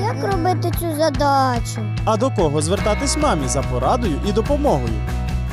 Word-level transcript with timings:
Як 0.00 0.32
робити 0.32 0.70
цю 0.80 0.94
задачу? 0.96 1.80
А 2.04 2.16
до 2.16 2.30
кого 2.30 2.62
звертатись 2.62 3.16
мамі 3.16 3.48
за 3.48 3.62
порадою 3.62 4.20
і 4.28 4.32
допомогою? 4.32 4.94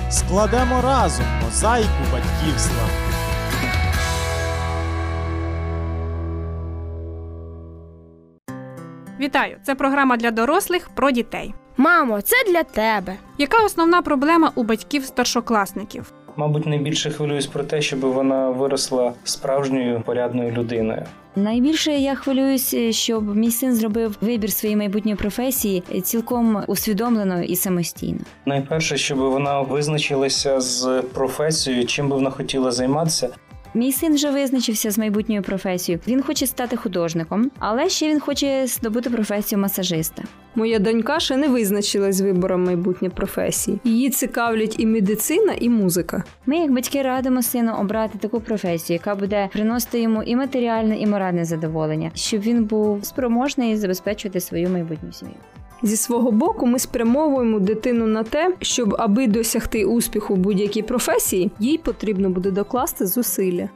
Складемо 0.10 0.82
разом 0.82 1.26
мозаїку 1.46 2.04
батьківства. 2.12 2.84
Вітаю! 9.20 9.58
Це 9.64 9.76
програма 9.76 10.18
для 10.18 10.32
дорослих 10.32 10.90
про 10.96 11.12
дітей. 11.12 11.54
Мамо, 11.78 12.22
це 12.22 12.36
для 12.52 12.64
тебе. 12.64 13.16
Яка 13.38 13.64
основна 13.66 14.02
проблема 14.02 14.52
у 14.56 14.64
батьків 14.64 15.06
старшокласників? 15.06 16.12
Мабуть, 16.40 16.66
найбільше 16.66 17.10
хвилююсь 17.10 17.48
про 17.48 17.64
те, 17.64 17.82
щоб 17.82 18.00
вона 18.00 18.50
виросла 18.50 19.14
справжньою 19.24 20.02
порядною 20.06 20.52
людиною. 20.52 21.06
Найбільше 21.36 21.92
я 21.92 22.16
хвилююся, 22.16 22.92
щоб 22.92 23.36
мій 23.36 23.52
син 23.52 23.76
зробив 23.76 24.18
вибір 24.22 24.52
своєї 24.52 24.78
майбутньої 24.78 25.16
професії 25.16 25.84
цілком 26.04 26.64
усвідомлено 26.68 27.44
і 27.44 27.56
самостійно. 27.56 28.20
Найперше, 28.46 28.98
щоб 28.98 29.18
вона 29.18 29.62
визначилася 29.62 30.62
з 30.62 31.04
професією, 31.14 31.86
чим 31.86 32.10
би 32.10 32.16
вона 32.16 32.30
хотіла 32.30 32.72
займатися. 32.72 33.30
Мій 33.74 33.92
син 33.92 34.14
вже 34.14 34.32
визначився 34.32 34.92
з 34.92 34.98
майбутньою 34.98 35.42
професією. 35.42 36.02
Він 36.08 36.22
хоче 36.22 36.48
стати 36.48 36.76
художником, 36.76 37.52
але 37.60 37.90
ще 37.90 38.10
він 38.10 38.20
хоче 38.20 38.68
здобути 38.68 39.10
професію 39.10 39.60
масажиста. 39.60 40.24
Моя 40.56 40.80
донька 40.80 41.20
ще 41.20 41.38
не 41.38 41.48
визначилась 41.48 42.16
з 42.16 42.22
вибором 42.22 42.64
майбутньої 42.64 43.12
професії. 43.16 43.80
Її 43.84 44.10
цікавлять 44.10 44.76
і 44.80 44.86
медицина, 44.86 45.54
і 45.60 45.70
музика. 45.70 46.24
Ми, 46.46 46.58
як 46.58 46.72
батьки, 46.72 47.02
радимо 47.02 47.44
сину 47.44 47.74
обрати 47.80 48.18
таку 48.18 48.42
професію, 48.42 48.96
яка 48.96 49.16
буде 49.16 49.50
приносити 49.54 50.02
йому 50.02 50.24
і 50.24 50.36
матеріальне, 50.36 50.98
і 50.98 51.08
моральне 51.08 51.46
задоволення, 51.46 52.12
щоб 52.14 52.42
він 52.42 52.64
був 52.66 53.06
спроможний 53.06 53.78
забезпечувати 53.78 54.40
свою 54.40 54.70
майбутню 54.70 55.12
сім'ю. 55.12 55.36
Зі 55.84 55.98
свого 55.98 56.32
боку, 56.32 56.66
ми 56.66 56.80
спрямовуємо 56.80 57.60
дитину 57.60 58.08
на 58.08 58.24
те, 58.24 58.54
щоб 58.62 58.96
аби 59.00 59.28
досягти 59.28 59.86
успіху 59.86 60.34
в 60.34 60.38
будь-якій 60.38 60.82
професії, 60.82 61.52
їй 61.60 61.78
потрібно 61.78 62.30
буде 62.30 62.52
докласти 62.52 63.08
зусилля. 63.08 63.70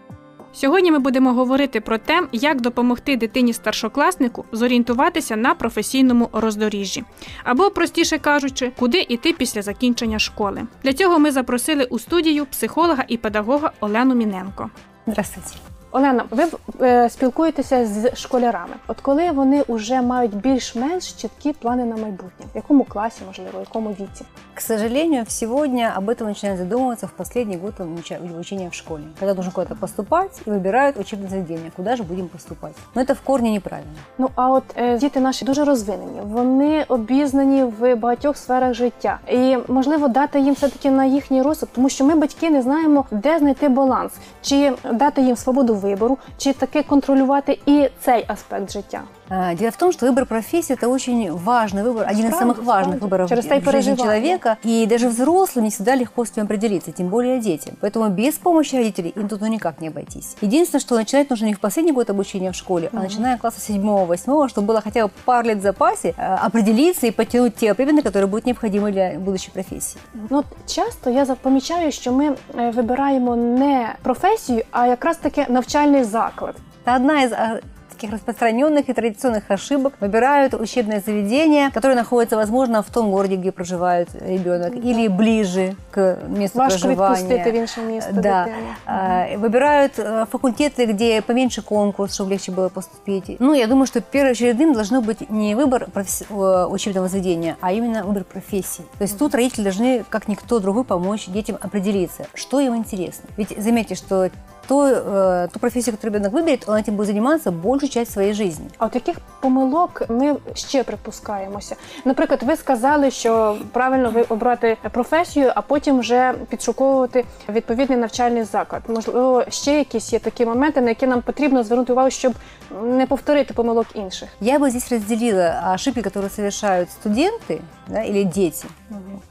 Сьогодні 0.54 0.92
ми 0.92 1.00
будемо 1.00 1.34
говорити 1.34 1.82
про 1.82 1.98
те, 1.98 2.28
як 2.32 2.62
допомогти 2.62 3.18
дитині 3.18 3.54
старшокласнику 3.54 4.46
зорієнтуватися 4.52 5.36
на 5.36 5.56
професійному 5.56 6.30
роздоріжжі, 6.34 7.04
або, 7.44 7.70
простіше 7.70 8.18
кажучи, 8.18 8.72
куди 8.80 9.06
йти 9.10 9.34
після 9.34 9.62
закінчення 9.62 10.20
школи. 10.20 10.62
Для 10.84 10.94
цього 10.94 11.20
ми 11.20 11.32
запросили 11.32 11.84
у 11.84 12.00
студію 12.00 12.46
психолога 12.46 13.04
і 13.08 13.18
педагога 13.18 13.72
Олену 13.80 14.16
Міненко. 14.16 14.70
Здравствуйте. 15.08 15.73
Олена, 15.93 16.25
ви 16.31 16.45
е, 16.81 17.11
спілкуєтеся 17.11 17.87
з 17.87 18.17
школярами. 18.17 18.75
От 18.87 19.01
коли 19.01 19.31
вони 19.31 19.65
вже 19.69 20.03
мають 20.03 20.37
більш-менш 20.37 21.13
чіткі 21.13 21.53
плани 21.53 21.85
на 21.85 21.97
майбутнє, 21.97 22.47
в 22.55 22.57
якому 22.57 22.85
класі, 22.85 23.23
можливо, 23.27 23.59
в 23.59 23.61
якому 23.61 23.91
віці? 23.91 24.25
К 24.55 24.61
сожалению, 24.61 25.25
сегодня 25.29 25.95
об 25.97 26.09
этом 26.11 26.27
начинают 26.27 26.61
задумываться 26.61 27.07
в 27.07 27.13
последний 27.13 27.57
год 27.57 27.75
обучения 27.81 28.69
в 28.69 28.75
школе. 28.75 29.03
Когда 29.21 29.35
нужно 29.35 29.53
куда-то 29.53 29.77
поступать 29.77 30.41
и 30.47 30.51
выбирают 30.51 30.99
учебное 30.99 31.29
заведение, 31.29 31.71
куда 31.77 31.97
же 31.97 32.03
будем 32.03 32.29
поступать. 32.29 32.75
Но 32.95 33.01
это 33.01 33.15
в 33.15 33.21
корне 33.21 33.53
неправильно. 33.53 33.93
Ну 34.19 34.31
а 34.35 34.51
от 34.51 34.65
е, 34.77 34.99
діти 34.99 35.21
наші 35.21 35.45
дуже 35.45 35.65
розвинені, 35.65 36.21
вони 36.25 36.85
обізнані 36.89 37.65
в 37.65 37.95
багатьох 37.95 38.37
сферах 38.37 38.75
життя, 38.75 39.19
і 39.29 39.57
можливо 39.69 40.09
дати 40.09 40.41
їм 40.41 40.55
все 40.55 40.69
таки 40.69 40.91
на 40.91 41.05
їхній 41.05 41.43
розсуд, 41.43 41.69
тому 41.75 41.89
що 41.89 42.05
ми, 42.05 42.15
батьки, 42.15 42.51
не 42.51 42.63
знаємо, 42.63 43.05
де 43.11 43.39
знайти 43.39 43.69
баланс, 43.69 44.13
чи 44.43 44.73
дати 44.93 45.23
їм 45.23 45.37
свободу 45.37 45.75
вибору, 45.84 46.18
чи 46.38 46.54
таки 46.54 46.84
контролювати 46.84 47.60
і 47.66 47.90
цей 48.00 48.26
аспект 48.28 48.72
життя. 48.72 49.02
А, 49.31 49.55
Дело 49.55 49.71
в 49.71 49.77
том, 49.77 49.93
что 49.93 50.07
выбор 50.07 50.25
профессии – 50.27 50.79
это 50.79 50.89
очень 50.89 51.31
важный 51.33 51.83
выбор, 51.83 52.07
один 52.09 52.27
из 52.27 52.35
Справді, 52.35 52.61
самых 52.61 52.65
важных 52.65 52.97
справді. 52.97 53.05
выборов 53.07 53.29
Через 53.29 53.45
те 53.47 53.57
й 53.57 53.59
в 53.59 53.65
жизни 53.65 53.73
переживаємо. 53.73 54.05
человека. 54.05 54.57
И 54.65 54.87
даже 54.87 55.09
взрослым 55.09 55.63
не 55.65 55.69
всегда 55.71 55.97
легко 55.97 56.25
с 56.25 56.31
этим 56.31 56.45
определиться, 56.45 56.93
тем 56.93 57.09
более 57.09 57.39
детям. 57.41 57.75
Поэтому 57.81 58.09
без 58.09 58.35
помощи 58.39 58.77
родителей 58.77 59.13
им 59.17 59.29
тут 59.29 59.41
ну 59.41 59.47
никак 59.49 59.81
не 59.81 59.89
обойтись. 59.89 60.37
Единственное, 60.43 60.81
что 60.81 60.97
начинать 60.97 61.31
нужно 61.31 61.47
не 61.47 61.55
в 61.55 61.61
последний 61.61 61.93
год 61.93 62.11
обучения 62.11 62.51
в 62.51 62.55
школе, 62.55 62.89
а 62.93 62.97
начиная 62.97 63.37
класса 63.37 63.73
7-8, 63.73 64.49
чтобы 64.49 64.67
было 64.67 64.81
хотя 64.81 65.07
бы 65.07 65.11
пару 65.25 65.49
лет 65.49 65.59
в 65.59 65.63
запасе 65.63 66.15
э, 66.17 66.47
определиться 66.47 67.07
и 67.07 67.11
потянуть 67.11 67.55
те 67.57 67.71
определения, 67.71 68.03
которые 68.03 68.27
будут 68.27 68.47
необходимы 68.47 68.93
для 68.93 69.19
будущей 69.19 69.51
профессии. 69.51 70.01
Ну 70.31 70.39
от 70.39 70.47
часто 70.67 71.11
я 71.11 71.25
помічаю, 71.25 71.93
що 71.93 72.13
ми 72.13 72.35
е, 72.59 72.71
вибираємо 72.71 73.37
не 73.37 73.95
професію, 74.03 74.63
а 74.71 74.87
якраз 74.87 75.17
таки 75.17 75.47
навчальний 75.49 76.05
заклад. 76.05 76.55
Это 76.87 76.97
одна 76.97 77.23
из 77.25 77.33
а, 77.33 77.61
таких 78.03 78.13
распространенных 78.13 78.89
и 78.89 78.93
традиционных 78.93 79.43
ошибок. 79.51 79.93
Выбирают 80.01 80.55
учебное 80.55 81.01
заведение, 81.07 81.71
которое 81.71 81.95
находится, 81.97 82.37
возможно, 82.37 82.83
в 82.83 82.91
том 82.91 83.11
городе, 83.11 83.37
где 83.37 83.51
проживает 83.51 84.09
ребенок, 84.21 84.75
или 84.75 85.09
ближе 85.09 85.75
к 85.91 86.19
месту 86.29 86.59
Важко 86.59 86.89
відпустити 86.89 87.25
в 87.25 87.29
проживания. 87.43 87.61
інше 87.61 87.81
місто 87.81 88.11
Да. 88.13 88.45
дитину. 88.45 88.67
А, 88.87 89.25
Выбирают 89.39 89.99
э, 89.99 90.27
факультеты, 90.33 90.87
где 90.87 91.21
поменьше 91.23 91.63
конкурс, 91.63 92.15
чтобы 92.21 92.31
легче 92.31 92.53
было 92.53 92.69
поступить. 92.69 93.37
Ну, 93.41 93.55
я 93.55 93.67
думаю, 93.67 93.87
что 93.87 94.01
первоочередным 94.01 94.73
должно 94.73 95.01
быть 95.01 95.31
не 95.31 95.55
выбор 95.57 95.89
професс- 95.95 96.25
э, 96.31 96.67
учебного 96.71 97.09
заведения, 97.09 97.57
а 97.61 97.73
именно 97.73 98.05
выбор 98.05 98.25
профессии. 98.25 98.85
То 98.99 99.05
есть 99.05 99.19
тут 99.19 99.35
родители 99.35 99.63
должны, 99.65 100.05
как 100.09 100.29
никто 100.29 100.59
другой, 100.61 100.85
помочь 100.85 101.27
детям 101.29 101.57
определиться, 101.61 102.27
что 102.35 102.61
им 102.61 102.75
интересно. 102.77 103.25
Ведь 103.37 103.55
заметьте, 103.63 103.95
что 103.95 104.31
то, 104.69 104.87
э, 104.87 105.49
ту 105.53 105.59
профессию, 105.59 105.97
которую 105.97 106.15
ребенок 106.15 106.33
выберет, 106.33 106.65
он 106.67 106.77
этим 106.77 106.95
будет 106.97 107.07
заниматься 107.07 107.51
большую 107.51 107.91
часть 107.91 108.13
своей 108.13 108.35
жизни. 108.35 108.69
А 108.79 108.87
от 108.87 108.95
яких 108.95 109.17
помилок 109.41 110.03
ми 110.09 110.37
ще 110.55 110.83
припускаємося? 110.83 111.77
Наприклад, 112.05 112.43
ви 112.43 112.57
сказали, 112.57 113.11
що 113.11 113.57
правильно 113.73 114.11
ви 114.11 114.23
обрати 114.23 114.77
професію, 114.93 115.53
а 115.55 115.61
потім 115.63 115.99
вже 115.99 116.35
підшуковувати 116.51 117.25
відповідний 117.49 117.99
навчальний 117.99 118.45
заклад. 118.45 118.83
Можливо, 118.89 119.45
ще 119.49 119.79
якісь 119.79 120.13
є 120.13 120.19
такі 120.19 120.47
моменти, 120.47 120.81
на 120.81 120.89
які 120.89 121.07
нам 121.07 121.23
потрібно 121.23 121.65
звернути 121.65 121.93
увагу, 121.93 122.11
щоб 122.11 122.35
не 122.83 123.07
повторити 123.07 123.55
помилок 123.55 123.87
інших. 123.95 124.29
Я 124.41 124.59
бы 124.59 124.71
здесь 124.71 124.93
разделила 124.93 125.73
ошибки, 125.75 126.03
которые 126.03 126.31
совершают 126.31 126.89
студенты 126.91 127.61
Да, 127.88 128.04
или 128.04 128.24
дети, 128.24 128.66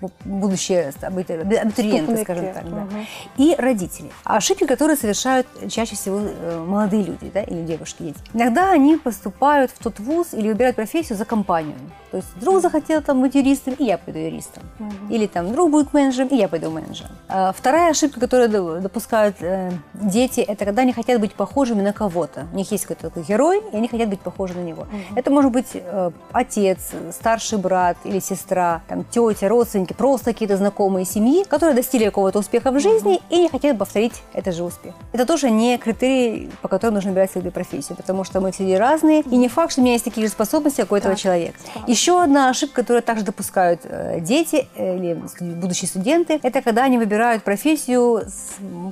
ну, 0.00 0.10
будущие 0.24 0.92
абитуриенты, 1.00 2.22
скажем 2.22 2.52
так, 2.54 2.64
да, 2.68 2.76
Мгм. 2.82 3.06
и 3.36 3.54
родители. 3.58 4.10
А 4.24 4.36
ошибки, 4.36 4.66
которые 4.66 4.96
совершают 4.96 5.46
чаще 5.68 5.94
всего 5.96 6.20
э, 6.22 6.64
молодые 6.66 7.02
люди 7.04 7.30
да, 7.32 7.42
или 7.42 7.62
девушки, 7.62 8.02
дети. 8.02 8.18
Иногда 8.34 8.70
они 8.72 8.96
поступают 8.96 9.70
в 9.70 9.78
тот 9.78 9.98
вуз 10.00 10.34
или 10.34 10.48
выбирают 10.48 10.76
профессию 10.76 11.16
за 11.18 11.24
компанию. 11.24 11.76
То 12.10 12.18
есть 12.18 12.28
друг 12.38 12.60
захотел 12.60 13.00
там 13.00 13.22
быть 13.22 13.34
юристом, 13.34 13.72
и 13.74 13.84
я 13.84 13.96
пойду 13.96 14.18
юристом. 14.18 14.62
Или 15.08 15.26
там 15.26 15.50
друг 15.52 15.70
будет 15.70 15.94
менеджером, 15.94 16.28
и 16.28 16.36
я 16.36 16.46
пойду 16.48 16.70
менеджером. 16.70 17.12
А 17.28 17.52
вторая 17.52 17.90
ошибка, 17.90 18.20
которую 18.20 18.48
до- 18.50 18.80
допускают 18.80 19.36
э, 19.40 19.70
дети, 19.94 20.40
это 20.40 20.64
когда 20.66 20.82
они 20.82 20.92
хотят 20.92 21.20
быть 21.20 21.32
похожими 21.34 21.80
на 21.80 21.92
кого-то. 21.94 22.46
У 22.52 22.56
них 22.56 22.70
есть 22.70 22.84
какой-то 22.84 23.08
такой 23.08 23.22
герой, 23.22 23.62
и 23.72 23.76
они 23.76 23.88
хотят 23.88 24.08
быть 24.10 24.20
похожи 24.20 24.54
на 24.54 24.60
него. 24.62 24.86
Это 25.16 25.30
может 25.30 25.52
быть 25.52 25.70
э, 25.72 26.10
отец, 26.32 26.90
старший 27.12 27.56
брат 27.58 27.96
или 28.04 28.18
сестра, 28.18 28.41
там, 28.88 29.04
тетя, 29.04 29.48
родственники, 29.48 29.92
просто 29.92 30.32
какие-то 30.32 30.56
знакомые 30.56 31.04
семьи, 31.06 31.44
которые 31.44 31.74
достигли 31.74 32.06
какого-то 32.06 32.38
успеха 32.38 32.70
в 32.70 32.80
жизни 32.80 33.20
и 33.30 33.38
не 33.38 33.48
хотят 33.48 33.78
повторить 33.78 34.22
этот 34.32 34.54
же 34.54 34.64
успех. 34.64 34.94
Это 35.12 35.26
тоже 35.26 35.50
не 35.50 35.78
критерий, 35.78 36.50
по 36.62 36.68
которому 36.68 36.96
нужно 36.96 37.10
выбирать 37.10 37.30
свою 37.30 37.50
профессию, 37.50 37.96
потому 37.96 38.24
что 38.24 38.40
мы 38.40 38.52
все 38.52 38.78
разные, 38.78 39.20
и 39.20 39.36
не 39.36 39.48
факт, 39.48 39.72
что 39.72 39.80
у 39.80 39.84
меня 39.84 39.94
есть 39.94 40.04
такие 40.04 40.26
же 40.26 40.32
способности, 40.32 40.80
как 40.80 40.92
у 40.92 40.96
этого 40.96 41.14
Так, 41.14 41.20
человека. 41.22 41.58
справді. 41.60 41.92
Еще 41.92 42.22
одна 42.22 42.50
ошибка, 42.50 42.82
которую 42.82 43.02
также 43.02 43.24
допускают 43.24 43.80
э, 43.84 44.20
дети 44.20 44.66
э, 44.76 44.96
или 44.96 45.22
будущие 45.40 45.88
студенты, 45.88 46.38
это 46.42 46.62
когда 46.62 46.84
они 46.84 46.98
выбирают 46.98 47.42
профессию, 47.44 48.22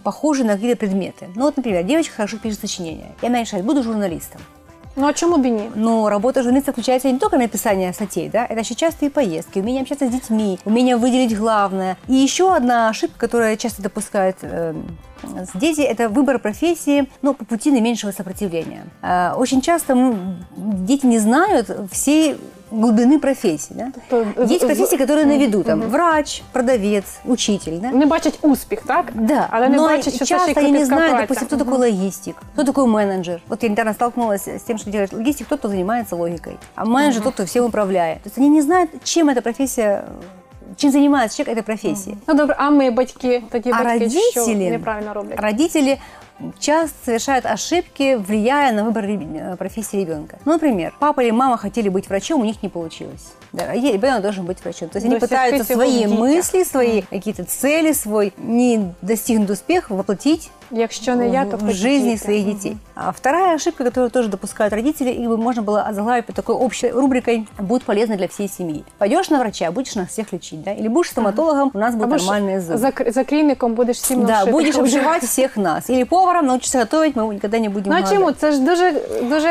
похожую 0.04 0.46
на 0.46 0.54
какие-то 0.54 0.76
предметы. 0.76 1.28
Ну 1.34 1.42
вот, 1.42 1.56
например, 1.56 1.84
девочка 1.84 2.14
хорошо 2.16 2.36
пишет 2.38 2.60
сочинения. 2.60 3.12
И 3.22 3.26
она 3.26 3.40
решает, 3.40 3.64
буду 3.64 3.82
журналистом. 3.82 4.40
Ну 4.96 5.06
а 5.06 5.12
чому 5.12 5.36
б 5.36 5.46
і 5.46 5.50
ні? 5.50 5.70
Но 5.74 6.10
работа 6.10 6.42
журналиста 6.42 6.72
включается 6.72 7.12
не 7.12 7.18
только 7.18 7.38
написание 7.38 7.92
статей, 7.92 8.28
да, 8.32 8.46
это 8.50 8.60
еще 8.60 8.74
частые 8.74 9.10
поездки, 9.10 9.60
умение 9.60 9.82
общаться 9.82 10.06
с 10.06 10.10
детьми, 10.10 10.58
умение 10.64 10.96
выделить 10.96 11.38
главное. 11.38 11.96
И 12.08 12.14
еще 12.14 12.54
одна 12.56 12.88
ошибка, 12.88 13.18
которую 13.18 13.56
часто 13.56 13.82
допускают 13.82 14.36
э, 14.42 14.74
дети, 15.54 15.80
это 15.80 16.08
выбор 16.08 16.38
профессии, 16.38 17.08
ну, 17.22 17.34
по 17.34 17.44
пути 17.44 17.70
наименьшего 17.70 18.12
сопротивления. 18.12 18.82
Э, 19.02 19.32
очень 19.36 19.60
часто 19.60 19.92
м, 19.92 20.44
дети 20.56 21.06
не 21.06 21.18
знают 21.20 21.70
всей 21.92 22.36
глубины 22.71 23.19
профессий, 23.19 23.75
да. 23.77 23.91
Тобто, 24.09 24.41
Есть 24.41 24.61
з- 24.61 24.65
профессии, 24.65 24.97
которые 24.97 25.25
на 25.25 25.37
виду, 25.37 25.63
там, 25.63 25.81
врач, 25.81 26.41
продавец, 26.51 27.03
учитель, 27.25 27.79
да. 27.79 27.91
Не 27.91 28.05
бачать 28.05 28.39
успіх, 28.41 28.81
так? 28.81 29.05
Да, 29.13 29.47
Але 29.51 29.69
не 29.69 29.75
но 29.77 29.83
бачать, 29.87 30.01
що 30.01 30.11
це 30.11 30.25
ще 30.25 30.35
й 30.35 30.37
часто 30.37 30.51
я 30.51 30.55
не 30.55 30.63
кропітка 30.63 30.85
знаю, 30.85 31.09
праця. 31.09 31.21
допустим, 31.21 31.47
кто 31.47 31.55
Мгм. 31.55 31.65
такой 31.65 31.79
логистик, 31.91 32.35
кто 32.53 32.63
такой 32.63 32.87
менеджер. 32.87 33.41
Вот 33.47 33.63
я 33.63 33.69
недавно 33.69 33.93
столкнулась 33.93 34.47
с 34.47 34.61
тем, 34.63 34.77
что 34.77 34.91
делает 34.91 35.13
логистик, 35.13 35.47
тот, 35.47 35.59
кто 35.59 35.69
занимается 35.69 36.15
логикой, 36.15 36.57
а 36.75 36.85
менеджер 36.85 37.23
тот, 37.23 37.33
кто 37.33 37.43
всем 37.45 37.65
управляет. 37.65 38.21
То 38.23 38.27
есть 38.29 38.37
они 38.37 38.49
не 38.49 38.61
знают, 38.61 38.89
чем 39.03 39.29
эта 39.29 39.41
профессия, 39.41 40.03
чем 40.77 40.91
занимается 40.91 41.37
человек 41.37 41.57
этой 41.57 41.65
профессии. 41.65 42.17
Ну 42.27 42.33
добре, 42.33 42.55
а 42.59 42.69
ми 42.69 42.91
батьки, 42.91 43.43
тоді 43.51 43.71
А 43.73 43.83
батьки 43.83 44.09
що 44.09 44.39
родителі? 44.39 44.69
неправильно 44.69 45.13
роблять? 45.13 45.39
Родители 45.39 45.97
часто 46.58 46.96
совершают 47.04 47.46
ошибки, 47.46 48.16
влияя 48.16 48.72
на 48.72 48.84
выбор 48.84 49.04
э, 49.04 49.56
профессии 49.56 49.96
ребенка. 49.96 50.38
Ну, 50.44 50.52
например, 50.52 50.94
папа 50.98 51.20
или 51.20 51.30
мама 51.30 51.56
хотели 51.56 51.88
быть 51.88 52.08
врачом, 52.08 52.40
у 52.40 52.44
них 52.44 52.62
не 52.62 52.68
получилось. 52.68 53.32
Да, 53.52 53.72
ребенок 53.74 54.22
должен 54.22 54.46
быть 54.46 54.62
врачом. 54.62 54.88
То 54.88 54.96
есть 54.96 55.06
они 55.06 55.16
Досягти 55.16 55.34
пытаются 55.34 55.74
свои 55.74 56.06
мысли, 56.06 56.62
свои 56.64 57.02
какие-то 57.02 57.44
цели, 57.44 57.92
свой 57.92 58.32
не 58.36 58.94
достигнут 59.02 59.50
успех 59.50 59.90
воплотить 59.90 60.50
Якщо 60.71 61.15
не 61.15 61.29
я, 61.29 61.45
то 61.45 61.57
в 61.57 61.65
хоч 61.65 61.75
жизни 61.75 62.09
діти. 62.11 62.23
своих 62.23 62.45
детей. 62.45 62.77
А 62.95 63.09
вторая 63.11 63.55
ошибка, 63.55 63.83
которую 63.83 64.09
тоже 64.09 64.29
допускают 64.29 64.73
родители, 64.73 65.09
и 65.11 65.27
бы 65.27 65.37
можно 65.37 65.61
было 65.61 65.89
озаглавить 65.89 66.25
под 66.25 66.35
такой 66.35 66.55
общей 66.55 66.89
рубрикой 66.91 67.47
«Будет 67.59 67.83
полезно 67.83 68.15
для 68.15 68.27
всей 68.27 68.47
семьи». 68.47 68.83
Пойдешь 68.97 69.29
на 69.29 69.39
врача, 69.39 69.71
будешь 69.71 69.95
нас 69.95 70.07
всех 70.09 70.33
лечить, 70.33 70.63
да? 70.63 70.71
Или 70.71 70.87
будешь 70.87 71.09
стоматологом, 71.11 71.71
у 71.73 71.77
нас 71.77 71.93
будут 71.95 72.09
Або 72.13 72.17
ж 72.17 72.25
нормальные 72.27 72.59
зубы. 72.61 72.77
за, 72.77 72.91
за 73.11 73.23
клініком 73.23 73.73
будеш 73.73 73.97
всім 73.97 74.21
Да, 74.21 74.27
навшити. 74.31 74.51
будешь 74.51 74.75
обживать 74.75 75.23
всех 75.23 75.57
нас. 75.57 75.89
Или 75.89 76.05
поваром 76.05 76.45
научишься 76.45 76.79
готовить, 76.79 77.15
мы 77.15 77.33
никогда 77.33 77.59
не 77.59 77.69
будем 77.69 77.91
Ну 77.91 77.97
а 77.97 78.01
голодать. 78.01 78.13
чому? 78.19 78.31
Це 78.31 78.51
ж 78.51 78.59
дуже, 78.59 78.91
дуже 79.29 79.49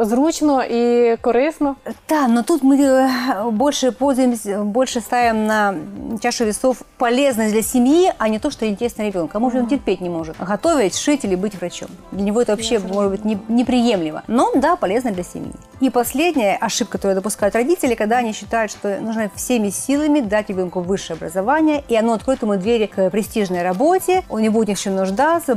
зручно 0.00 0.64
і 0.64 1.16
корисно. 1.16 1.76
Да, 2.08 2.28
но 2.28 2.42
тут 2.42 2.62
мы 2.62 3.08
больше 3.50 3.92
пользуемся, 3.92 4.58
больше 4.58 5.00
ставим 5.00 5.46
на 5.46 5.74
чашу 6.20 6.44
весов 6.44 6.82
полезность 6.96 7.52
для 7.52 7.62
семьи, 7.62 8.12
а 8.18 8.28
не 8.28 8.38
то, 8.38 8.50
что 8.50 8.66
интересно 8.66 9.02
ребенку. 9.02 9.30
А 9.34 9.38
может, 9.38 9.62
он 9.62 9.68
терпеть 9.68 10.00
не 10.00 10.08
может. 10.08 10.36
Готовить, 10.38 10.98
шить 10.98 11.24
или 11.24 11.34
быть 11.34 11.60
врачом. 11.60 11.88
Для 12.12 12.22
него 12.22 12.42
это 12.42 12.52
вообще, 12.52 12.78
может 12.78 13.10
быть, 13.10 13.24
не- 13.24 13.38
неприемлемо. 13.48 14.22
Но, 14.26 14.52
да, 14.54 14.76
полезно 14.76 15.10
для 15.10 15.24
семьи. 15.24 15.52
И 15.80 15.90
последняя 15.90 16.58
ошибка, 16.60 16.98
которую 16.98 17.14
допускают 17.14 17.54
родители, 17.54 17.94
когда 17.94 18.18
они 18.18 18.32
считают, 18.32 18.70
что 18.70 18.98
нужно 19.00 19.30
всеми 19.34 19.70
силами 19.70 20.20
дать 20.20 20.50
ребенку 20.50 20.80
высшее 20.80 21.16
образование, 21.16 21.82
и 21.88 21.96
оно 21.96 22.12
откроет 22.12 22.42
ему 22.42 22.56
двери 22.56 22.86
к 22.86 23.10
престижной 23.10 23.62
работе, 23.62 24.22
он 24.28 24.42
не 24.42 24.48
будет 24.48 24.68
ни 24.68 24.74
в 24.74 24.80
чем 24.80 24.96
нуждаться, 24.96 25.54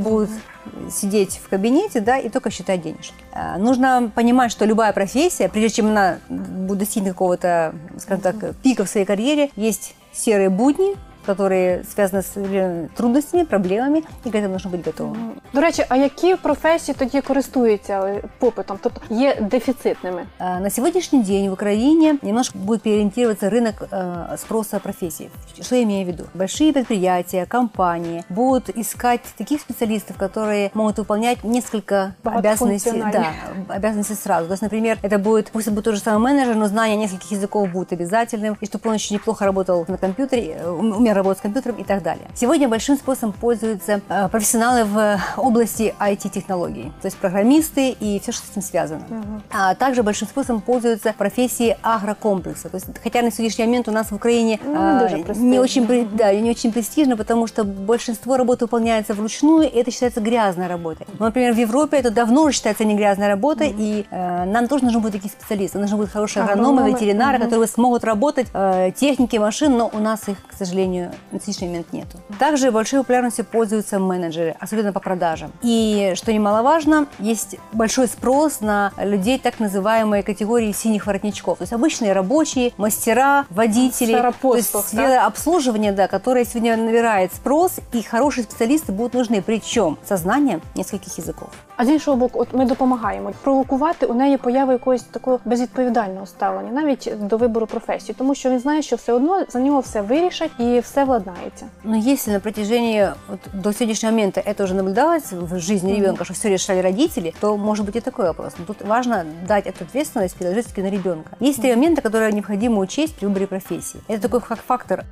сидеть 0.90 1.40
в 1.42 1.48
кабинете, 1.48 2.00
да, 2.00 2.18
и 2.18 2.28
только 2.28 2.50
считать 2.50 2.82
денежки. 2.82 3.14
А, 3.32 3.58
Нужно 3.58 4.10
понимать, 4.14 4.50
что 4.50 4.64
любая 4.64 4.92
профессия, 4.92 5.48
прежде 5.48 5.76
чем 5.76 5.86
она 5.86 6.18
будет 6.28 6.80
достигнуть 6.80 7.12
какого-то, 7.12 7.74
скажем 7.98 8.20
так, 8.20 8.56
пика 8.62 8.84
в 8.84 8.88
своей 8.88 9.06
карьере, 9.06 9.50
есть 9.56 9.94
серые 10.12 10.50
будни, 10.50 10.96
которые 11.25 11.83
связаны 11.83 12.23
с 12.23 12.37
определенными 12.37 12.87
трудностями, 12.95 13.43
проблемами, 13.43 14.03
и 14.25 14.29
к 14.31 14.35
этому 14.35 14.53
нужно 14.53 14.71
быть 14.71 14.83
готовым. 14.83 15.17
До 15.53 15.61
речі, 15.61 15.85
а 15.89 15.95
які 15.95 16.35
професії 16.35 16.95
тоді 16.99 17.21
користуються 17.21 18.01
е, 18.07 18.23
попитом, 18.39 18.77
тобто 18.81 19.01
є 19.09 19.37
дефіцитними? 19.41 20.23
А, 20.39 20.59
На 20.59 20.69
сегодняшний 20.69 21.23
день 21.23 21.49
в 21.49 21.53
Украине 21.53 22.15
немножко 22.21 22.57
будет 22.59 22.81
переориентироваться 22.81 23.49
рынок 23.49 23.73
э, 23.91 24.37
спроса 24.37 24.79
профессий. 24.79 25.29
Что 25.61 25.75
я 25.75 25.81
имею 25.83 26.05
в 26.05 26.07
виду? 26.07 26.23
Большие 26.33 26.73
предприятия, 26.73 27.45
компании 27.45 28.23
будут 28.29 28.69
искать 28.77 29.21
таких 29.37 29.61
специалистов, 29.61 30.17
которые 30.17 30.71
могут 30.73 30.97
выполнять 30.97 31.43
несколько 31.43 32.13
обязанностей, 32.23 32.91
Многофункциональные. 32.91 33.65
да, 33.67 33.75
обязанностей 33.75 34.15
сразу. 34.15 34.45
То 34.47 34.53
есть, 34.53 34.63
например, 34.63 34.97
это 35.03 35.17
будет, 35.19 35.51
пусть 35.51 35.67
это 35.67 35.75
будет 35.75 35.85
тот 35.85 35.95
же 35.95 36.01
самый 36.01 36.33
менеджер, 36.33 36.55
но 36.55 36.67
знание 36.67 36.97
нескольких 36.97 37.31
языков 37.31 37.69
будет 37.71 37.93
обязательным, 37.93 38.57
и 38.61 38.65
чтобы 38.65 38.89
он 38.89 38.95
еще 38.95 39.13
неплохо 39.13 39.45
работал 39.45 39.85
на 39.87 39.97
компьютере, 39.97 40.57
э, 40.63 40.69
ум- 40.69 40.97
умел 40.97 41.12
работать 41.14 41.38
с 41.38 41.42
компьютером 41.42 41.76
и 41.76 41.84
так 41.84 42.02
далее. 42.02 42.26
Сегодня 42.34 42.68
большим 42.68 42.96
спросом 42.96 43.32
пользуются 43.32 44.00
э, 44.08 44.28
профессионалы 44.28 44.84
в 44.84 45.20
области 45.36 45.94
IT-технологий, 45.98 46.92
то 47.00 47.06
есть 47.06 47.16
программисты 47.16 47.90
и 47.90 48.20
все, 48.20 48.32
что 48.32 48.46
с 48.46 48.50
этим 48.50 48.62
связано. 48.62 49.04
А 49.50 49.74
также 49.74 50.02
большим 50.02 50.28
спросом 50.28 50.60
пользуются 50.60 51.14
профессии 51.16 51.76
агрокомплекса. 51.82 52.68
То 52.68 52.76
есть, 52.76 52.86
хотя 53.02 53.22
на 53.22 53.30
сегодняшний 53.30 53.66
момент 53.66 53.88
у 53.88 53.92
нас 53.92 54.10
в 54.10 54.14
Украине 54.14 54.58
Ну, 54.64 54.72
не 54.72 54.76
а, 54.76 55.34
не 55.34 55.58
очень, 55.58 56.08
да, 56.16 56.32
не 56.34 56.50
очень 56.50 56.72
престижно, 56.72 57.16
потому 57.16 57.46
что 57.46 57.64
большинство 57.64 58.36
работы 58.36 58.64
выполняется 58.64 59.14
вручную, 59.14 59.70
и 59.70 59.76
это 59.76 59.90
считается 59.90 60.20
грязной 60.20 60.66
работой. 60.66 61.06
Но, 61.18 61.26
например, 61.26 61.54
в 61.54 61.58
Европе 61.58 61.98
это 61.98 62.10
давно 62.10 62.42
уже 62.42 62.56
считается 62.56 62.84
не 62.84 62.94
грязной 62.94 63.28
работой, 63.28 63.74
и 63.76 64.06
э, 64.10 64.44
нам 64.44 64.68
тоже 64.68 64.84
нужны 64.84 65.00
будут 65.00 65.14
такие 65.14 65.30
специалисты. 65.30 65.78
Нужны 65.78 65.96
будут 65.96 66.12
хорошие 66.12 66.42
агрономы, 66.42 66.80
Агрономы, 66.80 66.94
ветеринары, 66.94 67.38
мгм. 67.38 67.44
которые 67.44 67.68
смогут 67.68 68.04
работать 68.04 68.46
э, 68.52 68.90
техники 68.96 69.36
машин, 69.36 69.76
но 69.76 69.90
у 69.92 69.98
нас 69.98 70.28
их, 70.28 70.36
к 70.46 70.54
сожалению, 70.54 71.03
на 71.32 71.40
сегодняшний 71.40 71.68
момент 71.68 71.92
нету. 71.92 72.18
Также 72.38 72.70
большой 72.70 73.00
популярностью 73.00 73.44
пользуются 73.44 73.98
менеджеры, 73.98 74.56
особенно 74.60 74.92
по 74.92 75.00
продажам. 75.00 75.52
И, 75.62 76.12
что 76.16 76.32
немаловажно, 76.32 77.06
есть 77.18 77.56
большой 77.72 78.08
спрос 78.08 78.60
на 78.60 78.92
людей 78.98 79.38
так 79.38 79.60
называемой 79.60 80.22
категории 80.22 80.72
синих 80.72 81.06
воротничков. 81.06 81.58
То 81.58 81.62
есть 81.62 81.72
обычные 81.72 82.12
рабочие, 82.12 82.72
мастера, 82.76 83.46
водители. 83.50 84.12
То 84.40 84.56
есть 84.56 84.72
да? 84.94 85.26
обслуживания, 85.26 85.92
да, 85.92 86.08
которая 86.08 86.44
сегодня 86.44 86.76
набирает 86.76 87.32
спрос, 87.34 87.72
и 87.92 88.02
хорошие 88.02 88.44
специалисты 88.44 88.92
будут 88.92 89.14
нужны, 89.14 89.42
причем 89.42 89.98
со 90.04 90.16
знанием 90.16 90.62
нескольких 90.74 91.16
языков. 91.18 91.50
А 91.75 91.85
з 91.85 91.89
іншого 91.89 92.17
боку, 92.17 92.39
от 92.39 92.47
ми 92.53 92.65
допомагаємо 92.65 93.31
провокувати 93.43 94.05
у 94.05 94.13
неї 94.13 94.37
появу 94.37 94.71
якогось 94.71 95.03
такого 95.03 95.39
безвідповідального 95.45 96.25
ставлення, 96.25 96.71
навіть 96.71 97.13
до 97.19 97.37
вибору 97.37 97.67
професії, 97.67 98.15
тому 98.17 98.35
що 98.35 98.49
він 98.49 98.59
знає, 98.59 98.81
що 98.81 98.95
все 98.95 99.13
одно 99.13 99.43
за 99.49 99.59
нього 99.59 99.79
все 99.79 100.01
вирішать 100.01 100.51
і 100.59 100.79
все 100.79 101.03
владнається. 101.03 101.65
Но 101.83 101.95
если 101.95 102.33
на 102.33 102.39
протяжении 102.39 103.09
вот, 103.29 103.39
до 103.53 103.73
сегодняшнего 103.73 104.11
момента 104.11 104.41
это 104.41 104.63
уже 104.63 104.73
наблюдалось 104.73 105.31
в 105.31 105.59
жизни 105.59 105.93
ребенка, 105.95 106.23
что 106.23 106.33
все 106.33 106.49
решали 106.49 106.81
родители, 106.81 107.33
то 107.39 107.57
может 107.57 107.85
быть 107.85 107.97
и 107.97 108.01
такой 108.01 108.25
вопрос. 108.25 108.53
Но 108.59 108.65
тут 108.65 108.81
важно 108.87 109.25
дать 109.47 109.67
эту 109.67 109.83
ответственность 109.83 110.35
переложить 110.35 110.65
все-таки 110.65 110.83
на 110.83 110.91
ребенка. 110.91 111.29
Есть 111.39 111.61
три 111.61 111.75
момента, 111.75 112.01
которые 112.01 112.31
необходимо 112.33 112.79
учесть 112.79 113.15
при 113.15 113.27
выборе 113.27 113.47
профессии. 113.47 113.99
Это 114.07 114.21
такой 114.21 114.41
как 114.41 114.59
фактор 114.59 115.05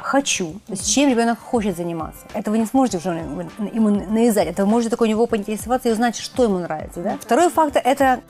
Хочу, 0.00 0.52
то 0.66 0.72
есть 0.72 0.90
чем 0.92 1.10
ребенок 1.10 1.38
хочет 1.38 1.76
заниматься. 1.76 2.20
Это 2.34 2.50
вы 2.50 2.58
не 2.58 2.66
сможете 2.66 2.98
уже 2.98 3.10
ему 3.72 3.90
навязать, 3.90 4.48
это 4.48 4.64
вы 4.64 4.70
можете 4.70 4.90
только 4.90 5.02
у 5.02 5.06
него 5.06 5.26
поинтересоваться 5.26 5.88
и 5.88 5.92
узнать, 5.92 6.16
что 6.16 6.44
ему 6.44 6.58
нравится. 6.58 7.00
Да? 7.00 7.16
Второй 7.20 7.50
фактор– 7.50 7.82
это 7.84 8.20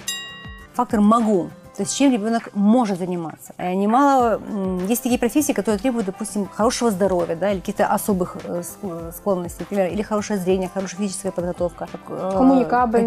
фактор 0.74 1.00
могу. 1.00 1.50
То 1.76 1.82
есть 1.84 1.96
чем 1.96 2.10
ребенок 2.12 2.50
может 2.54 2.98
заниматься. 2.98 3.54
Э, 3.56 3.72
Немало 3.72 4.40
есть 4.88 5.00
такие 5.00 5.16
профессии, 5.20 5.52
которые 5.52 5.78
требуют, 5.78 6.06
допустим, 6.06 6.48
хорошего 6.52 6.90
здоровья, 6.90 7.36
да, 7.36 7.52
или 7.52 7.60
каких-то 7.60 7.86
особых 7.86 8.36
э, 8.42 8.62
ск- 8.62 9.12
склонностей, 9.12 9.60
например, 9.60 9.86
или 9.92 10.02
хорошее 10.02 10.40
зрение, 10.40 10.68
хорошая 10.74 10.98
физическая 10.98 11.30
подготовка, 11.30 11.86
э, 12.08 12.30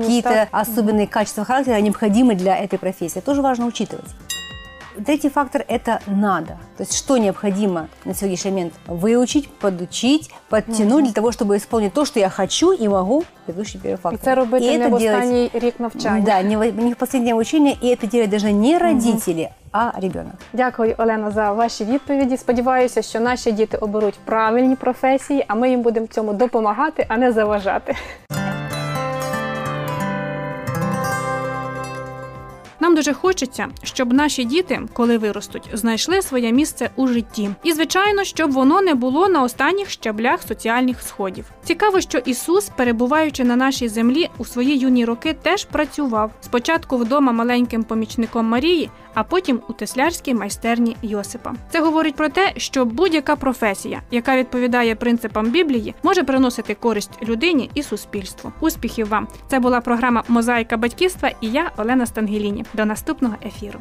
какие-то 0.04 0.30
особенные 0.54 1.06
качества 1.08 1.44
характера 1.44 1.82
необходимы 1.82 2.36
для 2.36 2.56
этой 2.56 2.80
профессии. 2.80 3.20
Тоже 3.20 3.42
важно 3.42 3.66
учитывать. 3.66 4.08
Третий 5.07 5.29
фактор – 5.31 5.69
это 5.69 5.99
надо. 6.07 6.57
То 6.77 6.83
есть 6.83 6.97
что 6.97 7.19
необходимо 7.19 7.87
на 8.07 8.15
сегодняшний 8.15 8.51
момент 8.51 8.73
выучить, 8.89 9.47
подучить, 9.61 10.31
подтянуть 10.49 11.05
для 11.05 11.13
того, 11.13 11.29
чтобы 11.33 11.57
исполнить 11.57 11.93
то, 11.93 12.05
что 12.07 12.19
я 12.21 12.31
хочу 12.31 12.73
и 12.73 12.89
могу. 12.89 13.23
Предыдущий 13.47 13.79
первый 13.85 13.95
І 13.95 13.97
фактор. 13.97 14.21
це 14.23 14.35
робити 14.35 14.67
И 14.67 14.79
не 14.79 14.85
это 14.87 14.89
в 14.97 14.99
делать- 14.99 15.19
останній 15.23 15.51
рік 15.55 15.81
навчання. 15.81 16.23
да, 16.27 16.43
не 16.43 16.57
в, 16.57 16.73
не 16.83 16.93
в 16.93 16.97
последнее 16.97 17.35
обучение, 17.35 17.77
и 17.85 17.87
это 17.87 18.09
делать 18.11 18.31
даже 18.31 18.53
не 18.53 18.79
родители, 18.79 19.49
а 19.73 19.91
ребенок. 20.03 20.35
Дякую, 20.53 20.95
Олена, 20.99 21.31
за 21.31 21.53
ваші 21.53 21.85
відповіді. 21.85 22.37
Сподіваюся, 22.37 23.03
що 23.03 23.21
наші 23.21 23.53
діти 23.53 23.77
оберуть 23.77 24.19
правильні 24.25 24.77
професії, 24.77 25.45
а 25.49 25.55
ми 25.55 25.71
їм 25.71 25.83
будемо 25.83 26.07
в 26.07 26.09
цьому 26.09 26.33
допомагати, 26.33 27.07
а 27.09 27.17
не 27.17 27.33
заважати. 27.33 27.95
Нам 32.92 32.96
дуже 32.96 33.14
хочеться, 33.14 33.68
щоб 33.84 34.14
наші 34.14 34.44
діти, 34.44 34.82
коли 34.94 35.18
виростуть, 35.18 35.70
знайшли 35.74 36.22
своє 36.22 36.52
місце 36.52 36.90
у 36.96 37.08
житті. 37.08 37.50
І 37.64 37.74
звичайно, 37.74 38.24
щоб 38.24 38.52
воно 38.52 38.82
не 38.82 38.96
було 38.96 39.30
на 39.30 39.44
останніх 39.44 39.90
щаблях 39.90 40.42
соціальних 40.42 41.02
сходів. 41.02 41.46
Цікаво, 41.64 42.02
що 42.02 42.18
Ісус, 42.18 42.70
перебуваючи 42.76 43.44
на 43.44 43.56
нашій 43.56 43.90
землі 43.90 44.30
у 44.38 44.46
свої 44.46 44.78
юні 44.78 45.06
роки, 45.06 45.36
теж 45.42 45.66
працював 45.66 46.32
спочатку 46.42 46.98
вдома 46.98 47.32
маленьким 47.32 47.84
помічником 47.84 48.46
Марії, 48.46 48.90
а 49.14 49.24
потім 49.24 49.62
у 49.70 49.74
теслярській 49.74 50.34
майстерні 50.34 50.96
Йосипа. 51.02 51.54
Це 51.70 51.82
говорить 51.82 52.16
про 52.16 52.30
те, 52.30 52.54
що 52.58 52.86
будь-яка 52.86 53.36
професія, 53.36 54.02
яка 54.12 54.38
відповідає 54.38 54.96
принципам 54.96 55.50
Біблії, 55.50 55.96
може 56.04 56.24
приносити 56.24 56.76
користь 56.76 57.24
людині 57.24 57.70
і 57.74 57.84
суспільству. 57.84 58.52
Успіхів 58.60 59.08
вам! 59.08 59.28
Це 59.48 59.60
була 59.60 59.82
програма 59.82 60.24
Мозаїка 60.28 60.78
батьківства 60.78 61.32
і 61.42 61.48
я, 61.48 61.72
Олена 61.78 62.06
Стангеліні. 62.06 62.66
До 62.74 62.86
наступного 62.86 63.36
ефіру. 63.46 63.80